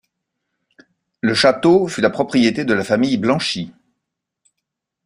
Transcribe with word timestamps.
Le 1.19 1.35
château 1.35 1.87
fut 1.87 2.01
la 2.01 2.09
propriété 2.09 2.65
de 2.65 2.73
la 2.73 2.83
famille 2.83 3.19
Blanchy. 3.19 3.71